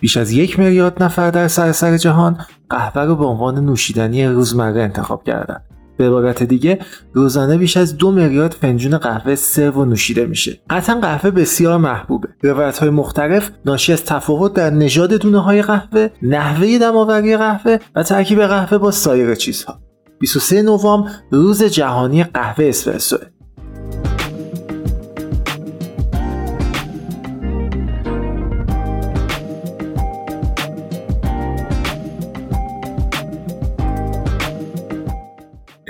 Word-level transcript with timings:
بیش 0.00 0.16
از 0.16 0.32
یک 0.32 0.58
میلیارد 0.58 1.02
نفر 1.02 1.30
در 1.30 1.48
سراسر 1.48 1.96
جهان 1.96 2.38
قهوه 2.70 3.02
رو 3.02 3.16
به 3.16 3.24
عنوان 3.24 3.64
نوشیدنی 3.64 4.26
روزمره 4.26 4.82
انتخاب 4.82 5.24
کردن. 5.24 5.60
به 5.96 6.06
عبارت 6.06 6.42
دیگه 6.42 6.78
روزانه 7.12 7.58
بیش 7.58 7.76
از 7.76 7.96
دو 7.96 8.10
میلیارد 8.10 8.52
فنجون 8.52 8.98
قهوه 8.98 9.34
سرو 9.34 9.82
و 9.82 9.84
نوشیده 9.84 10.26
میشه. 10.26 10.60
قطعا 10.70 11.00
قهوه 11.00 11.30
بسیار 11.30 11.78
محبوبه. 11.78 12.28
روایت 12.42 12.78
های 12.78 12.90
مختلف 12.90 13.50
ناشی 13.64 13.92
از 13.92 14.04
تفاوت 14.04 14.52
در 14.52 14.70
نژاد 14.70 15.12
دونه 15.12 15.42
های 15.42 15.62
قهوه 15.62 16.08
نحوه 16.22 16.78
دماوری 16.78 17.36
قهوه 17.36 17.78
و 17.94 18.02
ترکیب 18.02 18.42
قهوه 18.46 18.78
با 18.78 18.90
سایر 18.90 19.34
چیزها. 19.34 19.80
23 20.20 20.62
نوامبر 20.62 21.10
روز 21.30 21.62
جهانی 21.64 22.24
قهوه 22.24 22.64
اسپرسو. 22.64 23.16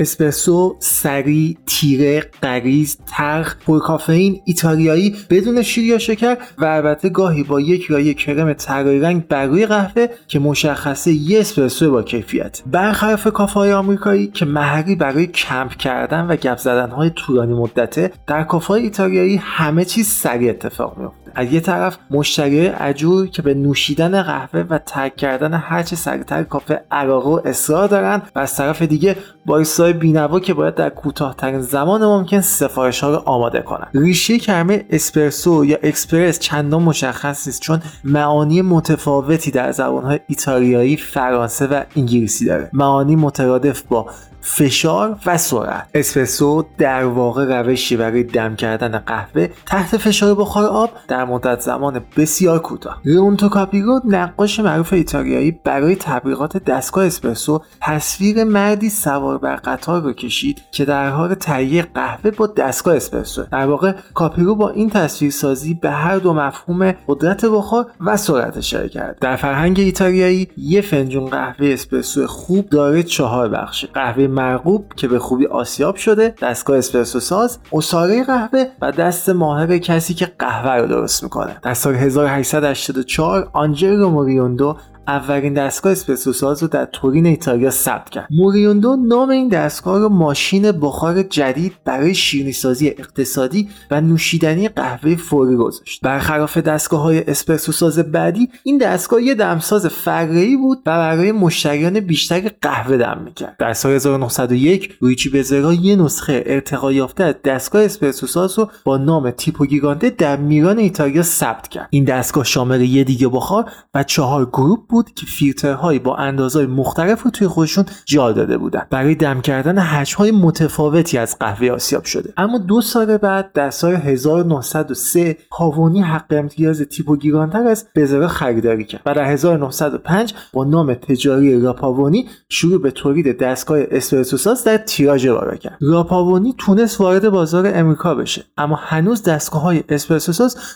اسپرسو 0.00 0.76
سری 0.78 1.58
تیره 1.66 2.30
قریز 2.42 2.98
ترخ 3.06 3.56
پرکافئین 3.66 4.40
ایتالیایی 4.44 5.16
بدون 5.30 5.62
شیر 5.62 5.84
یا 5.84 5.98
شکر 5.98 6.36
و 6.58 6.64
البته 6.64 7.08
گاهی 7.08 7.42
با 7.42 7.60
یک 7.60 7.86
رای 7.86 8.14
کرم 8.14 8.52
طلایی 8.52 9.00
رنگ 9.00 9.28
بر 9.28 9.46
روی 9.46 9.66
قهوه 9.66 10.06
که 10.28 10.38
مشخصه 10.38 11.12
یه 11.12 11.40
اسپرسو 11.40 11.90
با 11.90 12.02
کیفیت. 12.02 12.62
برخلاف 12.66 13.26
کافه 13.26 13.54
های 13.54 13.72
آمریکایی 13.72 14.26
که 14.26 14.44
محلی 14.44 14.96
برای 14.96 15.26
کمپ 15.26 15.76
کردن 15.76 16.26
و 16.26 16.36
گپ 16.36 16.58
زدن 16.58 16.90
های 16.90 17.10
طولانی 17.10 17.54
مدته 17.54 18.12
در 18.26 18.42
کافه 18.42 18.70
ایتالیایی 18.70 19.36
همه 19.36 19.84
چیز 19.84 20.08
سریع 20.08 20.50
اتفاق 20.50 20.98
میفته 20.98 21.29
از 21.34 21.52
یه 21.52 21.60
طرف 21.60 21.98
مشتری 22.10 22.66
عجور 22.66 23.26
که 23.26 23.42
به 23.42 23.54
نوشیدن 23.54 24.22
قهوه 24.22 24.60
و 24.60 24.78
ترک 24.78 25.16
کردن 25.16 25.54
هرچه 25.54 25.96
سریعتر 25.96 26.42
کافه 26.42 26.80
عراق 26.90 27.26
و 27.26 27.40
اصرار 27.44 27.88
دارن 27.88 28.22
و 28.34 28.38
از 28.38 28.56
طرف 28.56 28.82
دیگه 28.82 29.16
باریستای 29.46 29.92
بینوا 29.92 30.40
که 30.40 30.54
باید 30.54 30.74
در 30.74 30.90
کوتاهترین 30.90 31.60
زمان 31.60 32.04
ممکن 32.04 32.40
سفارش 32.40 33.00
ها 33.00 33.10
رو 33.10 33.16
آماده 33.16 33.60
کنن 33.60 33.86
ریشه 33.94 34.38
کلمه 34.38 34.84
اسپرسو 34.90 35.64
یا 35.64 35.78
اکسپرس 35.82 36.38
چندان 36.38 36.82
مشخص 36.82 37.46
نیست 37.46 37.60
چون 37.60 37.82
معانی 38.04 38.62
متفاوتی 38.62 39.50
در 39.50 39.72
زبانهای 39.72 40.20
ایتالیایی 40.26 40.96
فرانسه 40.96 41.66
و 41.66 41.82
انگلیسی 41.96 42.44
داره. 42.44 42.70
معانی 42.72 43.16
مترادف 43.16 43.82
با 43.82 44.06
فشار 44.40 45.16
و 45.26 45.38
سرعت. 45.38 45.86
اسپرسو 45.94 46.64
در 46.78 47.04
واقع 47.04 47.62
روشی 47.62 47.96
برای 47.96 48.22
دم 48.22 48.56
کردن 48.56 48.98
قهوه 48.98 49.48
تحت 49.66 49.96
فشار 49.96 50.34
بخار 50.34 50.66
آب 50.66 50.90
در 51.08 51.24
مدت 51.24 51.60
زمان 51.60 52.00
بسیار 52.16 52.58
کوتاه. 52.58 53.00
لئونتو 53.04 53.48
کاپیلو 53.48 54.00
نقاش 54.04 54.60
معروف 54.60 54.92
ایتالیایی 54.92 55.50
برای 55.64 55.96
تبلیغات 55.96 56.56
دستگاه 56.56 57.06
اسپرسو 57.06 57.62
تصویر 57.80 58.44
مردی 58.44 58.90
سوار 58.90 59.38
بر 59.38 59.56
قطار 59.56 60.02
رو 60.02 60.12
کشید 60.12 60.62
که 60.72 60.84
در 60.84 61.10
حال 61.10 61.34
تهیه 61.34 61.82
قهوه 61.82 62.30
با 62.30 62.46
دستگاه 62.46 62.96
اسپرسو. 62.96 63.42
در 63.52 63.66
واقع 63.66 63.92
کاپیلو 64.14 64.54
با 64.54 64.70
این 64.70 64.90
تصویر 64.90 65.30
سازی 65.30 65.74
به 65.74 65.90
هر 65.90 66.16
دو 66.18 66.32
مفهوم 66.32 66.92
قدرت 67.08 67.44
بخار 67.44 67.86
و 68.00 68.16
سرعت 68.16 68.56
اشاره 68.56 68.88
کرد. 68.88 69.18
در 69.20 69.36
فرهنگ 69.36 69.80
ایتالیایی 69.80 70.48
یه 70.56 70.80
فنجون 70.80 71.30
قهوه 71.30 71.66
اسپرسو 71.66 72.26
خوب 72.26 72.68
داره 72.68 73.02
چهار 73.02 73.48
بخش 73.48 73.84
قهوه 73.94 74.29
مرغوب 74.30 74.92
که 74.96 75.08
به 75.08 75.18
خوبی 75.18 75.46
آسیاب 75.46 75.96
شده 75.96 76.34
دستگاه 76.42 76.78
اسپرسو 76.78 77.20
ساز 77.20 77.58
اساره 77.72 78.24
قهوه 78.24 78.64
و 78.82 78.92
دست 78.92 79.28
ماهر 79.28 79.78
کسی 79.78 80.14
که 80.14 80.32
قهوه 80.38 80.82
رو 80.82 80.88
درست 80.88 81.22
می‌کنه. 81.22 81.56
در 81.62 81.74
سال 81.74 81.94
1884 81.94 83.50
آنجلو 83.52 84.08
موریوندو 84.08 84.76
اولین 85.10 85.54
دستگاه 85.54 85.92
اسپرسو 85.92 86.32
ساز 86.32 86.62
رو 86.62 86.68
در 86.68 86.84
تورین 86.84 87.26
ایتالیا 87.26 87.70
ثبت 87.70 88.10
کرد. 88.10 88.28
موریوندو 88.30 88.96
نام 88.96 89.30
این 89.30 89.48
دستگاه 89.48 89.98
رو 89.98 90.08
ماشین 90.08 90.72
بخار 90.72 91.22
جدید 91.22 91.72
برای 91.84 92.14
شیرینیسازی 92.14 92.88
اقتصادی 92.88 93.68
و 93.90 94.00
نوشیدنی 94.00 94.68
قهوه 94.68 95.16
فوری 95.16 95.56
گذاشت. 95.56 96.00
برخلاف 96.02 96.58
دستگاه 96.58 97.00
های 97.02 97.30
اسپرسو 97.30 97.72
ساز 97.72 97.98
بعدی 97.98 98.48
این 98.62 98.78
دستگاه 98.78 99.22
یه 99.22 99.34
دمساز 99.34 99.86
فرعی 99.86 100.56
بود 100.56 100.78
و 100.78 100.90
برای 100.90 101.32
مشتریان 101.32 102.00
بیشتر 102.00 102.50
قهوه 102.62 102.96
دم 102.96 103.20
می‌کرد. 103.24 103.56
در 103.58 103.72
سال 103.72 103.92
1901 103.92 104.96
رویچی 105.00 105.30
بزرا 105.30 105.72
یه 105.72 105.96
نسخه 105.96 106.42
ارتقا 106.46 106.92
یافته 106.92 107.24
از 107.24 107.34
دستگاه 107.44 107.84
اسپرسو 107.84 108.26
ساز 108.26 108.58
رو 108.58 108.70
با 108.84 108.96
نام 108.96 109.30
تیپو 109.30 109.66
گیگانته 109.66 110.10
در 110.10 110.36
میران 110.36 110.78
ایتالیا 110.78 111.22
ثبت 111.22 111.68
کرد. 111.68 111.88
این 111.90 112.04
دستگاه 112.04 112.44
شامل 112.44 112.80
یه 112.80 113.04
دیگه 113.04 113.28
بخار 113.28 113.70
و 113.94 114.02
چهار 114.02 114.44
گروپ 114.46 114.80
بود 114.88 114.99
که 115.14 115.26
فیلترهایی 115.26 115.98
با 115.98 116.16
اندازهای 116.16 116.66
مختلف 116.66 117.22
رو 117.22 117.30
توی 117.30 117.46
خودشون 117.46 117.84
جا 118.04 118.32
داده 118.32 118.58
بودن. 118.58 118.86
برای 118.90 119.14
دم 119.14 119.40
کردن 119.40 119.78
حجمهای 119.78 120.30
متفاوتی 120.30 121.18
از 121.18 121.38
قهوه 121.38 121.68
آسیاب 121.68 122.04
شده. 122.04 122.32
اما 122.36 122.58
دو 122.58 122.80
سال 122.80 123.16
بعد 123.16 123.52
در 123.52 123.70
سال 123.70 123.94
1903 123.94 125.36
پاونی 125.50 126.02
حق 126.02 126.24
امتیاز 126.30 126.82
تیپو 126.82 127.16
گیرانتر 127.16 127.66
از 127.68 127.86
بزرا 127.96 128.28
خریداری 128.28 128.84
کرد 128.84 129.02
و 129.06 129.14
در 129.14 129.24
1905 129.24 130.34
با 130.52 130.64
نام 130.64 130.94
تجاری 130.94 131.60
راپاونی 131.60 132.28
شروع 132.48 132.82
به 132.82 132.90
تولید 132.90 133.38
دستگاه 133.38 133.78
اسپرسو 133.90 134.36
ساز 134.36 134.64
در 134.64 134.76
تیراژ 134.76 135.26
وارد 135.26 135.60
کرد. 135.60 135.78
راپاونی 135.80 136.54
تونست 136.58 137.00
وارد 137.00 137.28
بازار 137.28 137.70
امریکا 137.74 138.14
بشه 138.14 138.44
اما 138.58 138.76
هنوز 138.76 139.22
دستگاه 139.22 139.62
های 139.62 139.84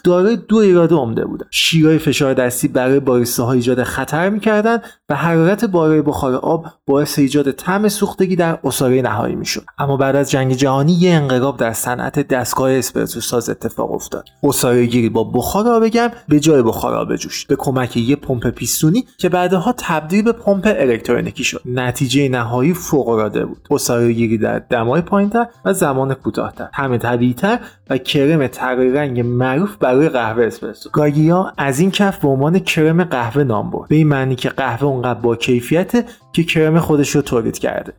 دارای 0.04 0.36
دو 0.36 0.56
ایراد 0.56 0.92
عمده 0.92 1.24
بودن. 1.24 1.46
شیرای 1.50 1.98
فشار 1.98 2.34
دستی 2.34 2.68
برای 2.68 3.00
باریستاها 3.00 3.52
ایجاد 3.52 3.82
خطر 3.82 4.13
می‌کردند 4.14 4.82
و 5.08 5.14
حرارت 5.14 5.64
بالای 5.64 6.02
بخار 6.02 6.34
آب 6.34 6.66
باعث 6.86 7.18
ایجاد 7.18 7.50
طعم 7.50 7.88
سوختگی 7.88 8.36
در 8.36 8.58
اساره 8.64 9.02
نهایی 9.02 9.34
می‌شد. 9.34 9.64
اما 9.78 9.96
بعد 9.96 10.16
از 10.16 10.30
جنگ 10.30 10.52
جهانی 10.52 10.92
یه 10.92 11.14
انقلاب 11.14 11.56
در 11.56 11.72
صنعت 11.72 12.28
دستگاه 12.28 12.72
اسپرسو 12.72 13.20
ساز 13.20 13.50
اتفاق 13.50 13.92
افتاد. 13.92 14.24
اساره 14.42 14.86
گیری 14.86 15.08
با 15.08 15.24
بخار 15.24 15.68
آب 15.68 15.84
گرم 15.84 16.10
به 16.28 16.40
جای 16.40 16.62
بخار 16.62 16.94
آب 16.94 17.16
جوش 17.16 17.46
به 17.46 17.56
کمک 17.56 17.96
یه 17.96 18.16
پمپ 18.16 18.50
پیستونی 18.50 19.04
که 19.18 19.28
بعدها 19.28 19.74
تبدیل 19.78 20.22
به 20.22 20.32
پمپ 20.32 20.66
الکترونیکی 20.66 21.44
شد. 21.44 21.60
نتیجه 21.66 22.28
نهایی 22.28 22.74
فوق 22.74 23.08
العاده 23.08 23.44
بود. 23.46 23.68
اساره 23.70 24.12
گیری 24.12 24.38
در 24.38 24.58
دمای 24.58 25.00
پایینتر 25.00 25.46
و 25.64 25.72
زمان 25.72 26.14
کوتاهتر. 26.14 26.68
همه 26.72 26.98
طبیعیتر 26.98 27.58
و 27.90 27.98
کرم 27.98 28.46
طلایی 28.46 28.92
رنگ 28.92 29.20
معروف 29.20 29.76
برای 29.76 30.08
قهوه 30.08 30.44
اسپرسو 30.44 30.90
گاگیا 30.92 31.52
از 31.58 31.80
این 31.80 31.90
کف 31.90 32.18
به 32.18 32.28
عنوان 32.28 32.58
کرم 32.58 33.04
قهوه 33.04 33.44
نام 33.44 33.70
برد. 33.70 33.92
به 33.94 33.98
این 33.98 34.08
معنی 34.08 34.36
که 34.36 34.48
قهوه 34.48 34.84
اونقدر 34.84 35.20
با 35.20 35.36
کیفیته 35.36 36.04
که 36.32 36.44
کرم 36.44 36.80
خودش 36.80 37.10
رو 37.10 37.22
تولید 37.22 37.58
کرده. 37.58 37.92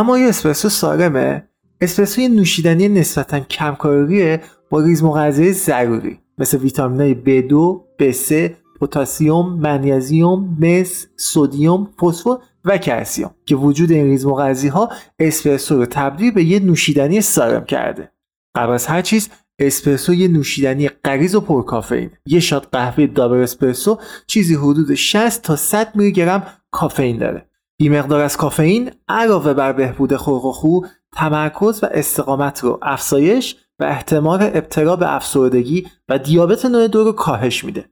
اما 0.00 0.18
یه 0.18 0.28
اسپرسو 0.28 0.68
سالمه 0.68 1.48
اسپرسو 1.80 2.20
یه 2.20 2.28
نوشیدنی 2.28 2.88
نسبتا 2.88 3.40
کم 3.40 3.74
کالریه 3.74 4.40
با 4.70 4.80
ریزمغذی 4.80 5.30
ضروری 5.30 6.18
مثل 6.38 6.58
ویتامینای 6.58 7.14
B2, 7.14 7.54
B3, 8.02 8.34
پتاسیم، 8.80 9.42
منیزیم، 9.42 10.58
مس، 10.60 11.06
سودیوم، 11.16 11.88
فسفر 12.00 12.36
و 12.64 12.78
کلسیم 12.78 13.30
که 13.46 13.56
وجود 13.56 13.92
این 13.92 14.06
ریزمغذی 14.06 14.30
ها 14.30 14.88
اسپرسو 15.18 15.76
رو 15.76 15.86
تبدیل 15.86 16.30
به 16.30 16.44
یه 16.44 16.60
نوشیدنی 16.60 17.20
سالم 17.20 17.64
کرده. 17.64 18.12
قبل 18.54 18.72
از 18.72 18.86
هر 18.86 19.02
چیز 19.02 19.28
اسپرسو 19.58 20.14
یه 20.14 20.28
نوشیدنی 20.28 20.88
غلیظ 20.88 21.34
و 21.34 21.40
پرکافئین. 21.40 22.10
یه 22.26 22.40
shot 22.40 22.66
قهوه 22.72 23.06
double 23.06 23.36
اسپرسو 23.36 23.98
چیزی 24.26 24.54
حدود 24.54 24.94
60 24.94 25.42
تا 25.42 25.56
100 25.56 25.96
میلی 25.96 26.12
گرم 26.12 26.46
کافئین 26.70 27.18
داره. 27.18 27.49
مقدار 27.88 28.20
از 28.20 28.36
کافئین 28.36 28.90
علاوه 29.08 29.54
بر 29.54 29.72
بهبود 29.72 30.16
خلق 30.16 30.44
و 30.44 30.52
خو 30.52 30.80
تمرکز 31.12 31.84
و 31.84 31.86
استقامت 31.90 32.64
رو 32.64 32.78
افزایش 32.82 33.56
و 33.78 33.84
احتمال 33.84 34.42
ابتلا 34.42 34.96
به 34.96 35.14
افسردگی 35.14 35.86
و 36.08 36.18
دیابت 36.18 36.64
نوع 36.64 36.88
دو 36.88 37.04
رو 37.04 37.12
کاهش 37.12 37.64
میده. 37.64 37.84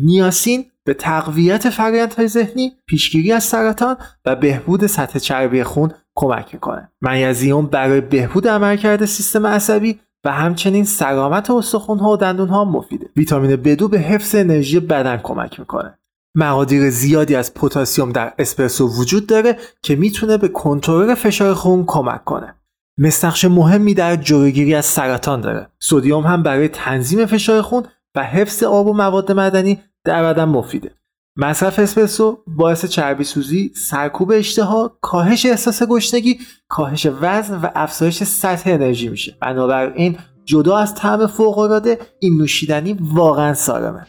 نیاسین 0.00 0.64
به 0.84 0.94
تقویت 0.94 1.70
فرآیندهای 1.70 2.28
ذهنی 2.28 2.72
پیشگیری 2.86 3.32
از 3.32 3.44
سرطان 3.44 3.96
و 4.24 4.36
بهبود 4.36 4.86
سطح 4.86 5.18
چربی 5.18 5.62
خون 5.62 5.90
کمک 6.16 6.54
می‌کنه. 6.54 6.92
منیزیم 7.00 7.66
برای 7.66 8.00
بهبود 8.00 8.48
عملکرد 8.48 9.04
سیستم 9.04 9.46
عصبی 9.46 10.00
و 10.24 10.32
همچنین 10.32 10.84
سلامت 10.84 11.50
استخوانها 11.50 12.12
و 12.12 12.16
دندونها 12.16 12.64
مفیده. 12.64 13.10
ویتامین 13.16 13.56
B2 13.56 13.82
به 13.82 13.98
حفظ 13.98 14.34
انرژی 14.34 14.80
بدن 14.80 15.16
کمک 15.16 15.60
می‌کنه. 15.60 15.98
مقادیر 16.34 16.90
زیادی 16.90 17.34
از 17.34 17.54
پتاسیم 17.54 18.12
در 18.12 18.32
اسپرسو 18.38 18.88
وجود 18.88 19.26
داره 19.26 19.58
که 19.82 19.96
می‌تونه 19.96 20.36
به 20.36 20.48
کنترل 20.48 21.14
فشار 21.14 21.54
خون 21.54 21.84
کمک 21.86 22.24
کنه. 22.24 22.54
مستخش 22.98 23.44
مهمی 23.44 23.94
در 23.94 24.16
جلوگیری 24.16 24.74
از 24.74 24.86
سرطان 24.86 25.40
داره. 25.40 25.68
سودیوم 25.78 26.26
هم 26.26 26.42
برای 26.42 26.68
تنظیم 26.68 27.26
فشار 27.26 27.62
خون 27.62 27.82
و 28.14 28.24
حفظ 28.24 28.62
آب 28.62 28.86
و 28.86 28.92
مواد 28.92 29.32
معدنی 29.32 29.80
در 30.04 30.22
بدن 30.22 30.44
مفیده. 30.44 30.90
مصرف 31.36 31.78
اسپرسو 31.78 32.38
باعث 32.46 32.84
چربی 32.84 33.24
سوزی، 33.24 33.72
سرکوب 33.74 34.32
اشتها، 34.34 34.98
کاهش 35.00 35.46
احساس 35.46 35.82
گشنگی، 35.82 36.38
کاهش 36.68 37.06
وزن 37.20 37.60
و 37.60 37.68
افزایش 37.74 38.22
سطح 38.22 38.70
انرژی 38.70 39.08
میشه. 39.08 39.36
بنابراین 39.40 40.18
جدا 40.44 40.76
از 40.76 40.94
طعم 40.94 41.26
فوق‌العاده 41.26 41.98
این 42.20 42.38
نوشیدنی 42.38 42.96
واقعا 43.00 43.54
سالمه. 43.54 44.06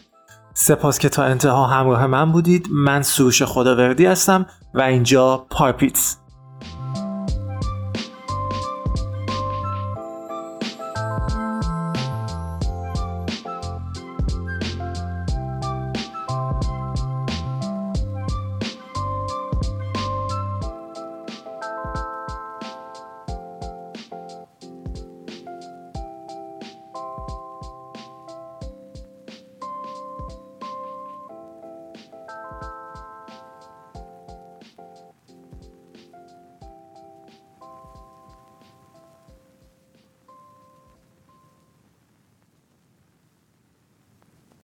سپاس 0.62 0.98
که 0.98 1.08
تا 1.08 1.24
انتها 1.24 1.66
همراه 1.66 2.06
من 2.06 2.32
بودید. 2.32 2.68
من 2.70 3.02
سروش 3.02 3.42
خداوردی 3.42 4.06
هستم 4.06 4.46
و 4.74 4.80
اینجا 4.82 5.46
پارپیتس 5.50 6.16